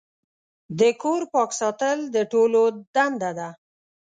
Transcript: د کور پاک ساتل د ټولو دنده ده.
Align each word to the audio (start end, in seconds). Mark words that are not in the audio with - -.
د 0.79 0.81
کور 1.01 1.21
پاک 1.33 1.49
ساتل 1.61 1.97
د 2.15 2.17
ټولو 2.31 2.61
دنده 2.95 3.31
ده. 3.39 3.49